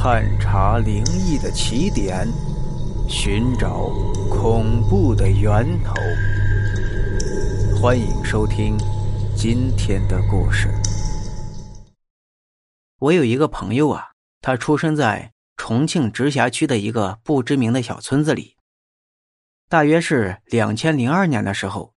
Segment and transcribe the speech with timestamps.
[0.00, 2.28] 探查灵异的起点，
[3.08, 3.88] 寻找
[4.30, 5.92] 恐怖的源头。
[7.76, 8.78] 欢迎收听
[9.36, 10.68] 今天的故事。
[13.00, 18.54] 我有一个朋友啊，他出生在重庆直辖区的一个不知名的小村子里。
[19.68, 21.92] 大约是两千零二年的时候，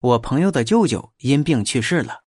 [0.00, 2.22] 我朋友的舅舅因病去世了，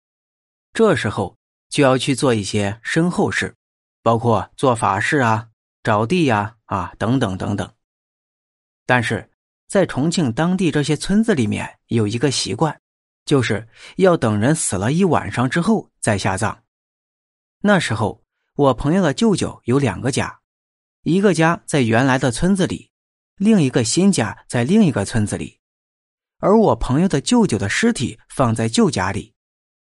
[0.72, 3.56] 这时候就要去做一些身后事。
[4.02, 5.50] 包括做法事啊、
[5.84, 7.74] 找地呀、啊等等等等。
[8.86, 9.30] 但是
[9.68, 12.82] 在重庆当地这些村子里面有一个习惯，
[13.26, 13.68] 就是
[13.98, 16.64] 要等人死了一晚上之后再下葬。
[17.62, 18.24] 那时候
[18.56, 20.40] 我朋友的舅舅有两个家，
[21.04, 22.90] 一个家在原来的村子里，
[23.36, 25.60] 另一个新家在另一个村子里。
[26.40, 29.34] 而我朋友的舅舅的尸体放在旧家里，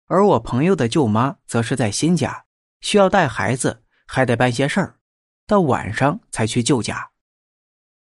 [0.06, 2.45] 而我朋友的舅妈则是在新家，
[2.81, 3.84] 需要带孩子。
[4.06, 5.00] 还得办些事儿，
[5.48, 7.11] 到晚上才去舅家。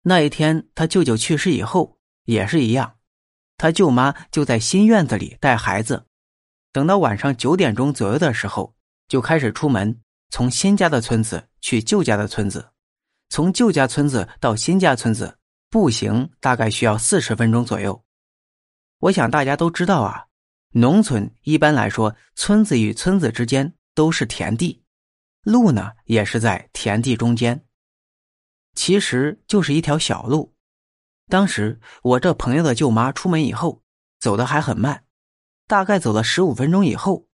[0.03, 2.97] 那一天，他舅舅去世以后也是一样，
[3.57, 6.07] 他舅妈就在新院子里带孩子。
[6.73, 8.75] 等到晚上九点钟左右的时候，
[9.09, 12.71] 就开始出门，从新家的村子去舅家的村子，
[13.31, 15.39] 从旧家村子到新家村子
[15.71, 18.05] 步行大概需要四十分钟左右。
[18.99, 20.27] 我想大家都知道啊，
[20.73, 24.84] 农村一般来说，村子与村子之间都是田地。
[25.45, 27.65] 路呢，也是在田地中间，
[28.75, 30.55] 其实就是一条小路。
[31.29, 33.83] 当时我这朋友的舅妈出门以后，
[34.19, 35.05] 走的还很慢，
[35.67, 37.29] 大概走了十五分钟以后，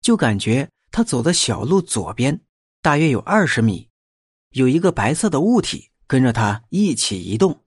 [0.00, 2.40] 就感觉他走的小路左边
[2.80, 3.90] 大约有二十米，
[4.50, 7.64] 有一个白色的物体跟着他一起移动。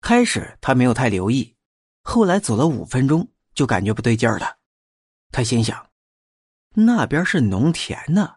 [0.00, 1.56] 开始他没有太留意，
[2.02, 4.58] 后来走了五分钟，就感觉不对劲儿了。
[5.30, 5.90] 他心想，
[6.74, 8.36] 那边是农田呢。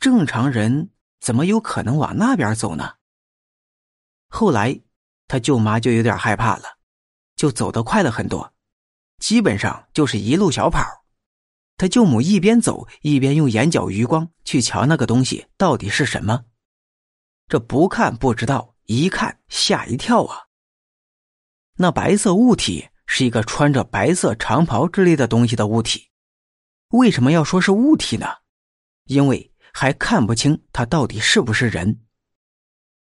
[0.00, 2.94] 正常人怎么有可能往那边走呢？
[4.28, 4.80] 后来
[5.26, 6.78] 他舅妈就有点害怕了，
[7.34, 8.54] 就走得快了很多，
[9.18, 11.04] 基本上就是一路小跑。
[11.76, 16.44] 他舅母一边走一边用眼角余光去瞧那个东西到底是什么。
[17.48, 20.46] 这不看不知道，一看吓一跳啊！
[21.74, 26.10] 那白色物体是一个穿着白色长袍之类的东西的物体。
[26.90, 28.26] 为什么要说是物体呢？
[29.06, 29.52] 因为。
[29.72, 32.00] 还看不清他到底是不是人。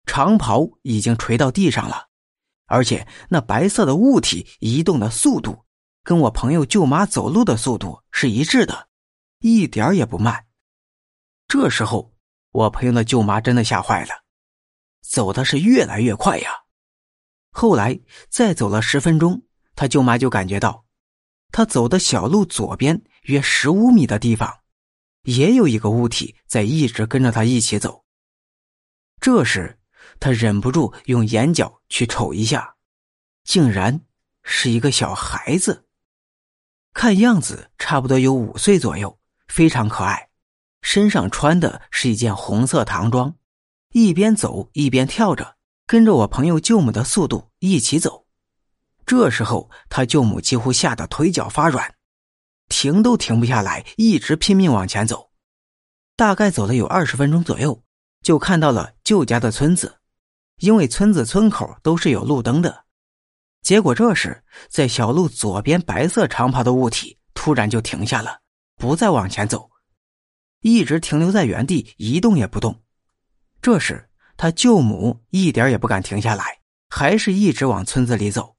[0.05, 2.07] 长袍已经垂到地上了，
[2.65, 5.65] 而且那白色的物体移动的速度，
[6.03, 8.89] 跟我朋友舅妈走路的速度是一致的，
[9.39, 10.47] 一点也不慢。
[11.47, 12.13] 这时候，
[12.51, 14.23] 我朋友的舅妈真的吓坏了，
[15.01, 16.49] 走的是越来越快呀。
[17.51, 17.99] 后来
[18.29, 19.43] 再走了十分钟，
[19.75, 20.85] 他舅妈就感觉到，
[21.51, 24.60] 他走的小路左边约十五米的地方。
[25.23, 28.03] 也有一个物体在一直跟着他一起走。
[29.19, 29.79] 这时，
[30.19, 32.75] 他忍不住用眼角去瞅一下，
[33.43, 34.01] 竟然
[34.43, 35.85] 是一个小孩子，
[36.93, 40.29] 看样子差不多有五岁左右，非常可爱，
[40.81, 43.35] 身上穿的是一件红色唐装，
[43.91, 48.25] 一边走一边跳着，跟着我朋友舅母的速度一起走。
[49.05, 51.93] 这时候，他舅母几乎吓得腿脚发软。
[52.71, 55.29] 停都停不下来，一直拼命往前走，
[56.15, 57.83] 大概走了有二十分钟左右，
[58.21, 59.99] 就看到了舅家的村子。
[60.59, 62.85] 因为村子村口都是有路灯的，
[63.61, 68.39] 结果这时在小路左边白色长袍的物体突然就停下了，
[68.77, 69.69] 不再往前走，
[70.61, 72.81] 一直停留在原地一动也不动。
[73.61, 78.55] 这时他舅母一点也不敢停下来，还是一直往村子里走。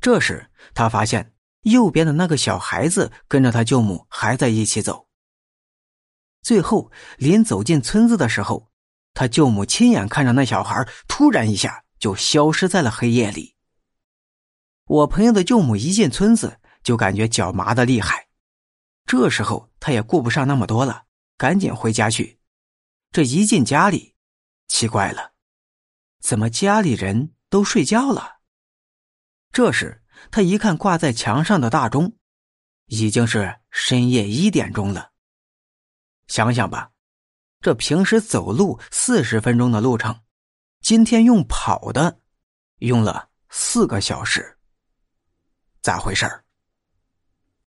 [0.00, 1.32] 这时他发现。
[1.70, 5.08] 右边的那个小孩子跟着他舅母还在一起走。
[6.40, 8.70] 最后临走进村子的时候，
[9.14, 13.56] 他舅母亲眼看着那小孩突然一下就消失在了黑夜里。
[14.84, 18.28] 我朋友的舅母一进村子就感觉脚麻的厉害，
[19.04, 22.38] 这时候他也顾不上那么多了，赶紧回家去。
[23.10, 24.14] 这一进家里，
[24.68, 25.32] 奇怪了，
[26.20, 28.36] 怎么家里人都睡觉了？
[29.50, 30.04] 这时。
[30.30, 32.16] 他一看挂在墙上的大钟，
[32.86, 35.12] 已经是深夜一点钟了。
[36.28, 36.90] 想想吧，
[37.60, 40.20] 这平时走路四十分钟的路程，
[40.80, 42.20] 今天用跑的，
[42.78, 44.58] 用了四个小时，
[45.82, 46.45] 咋回事儿？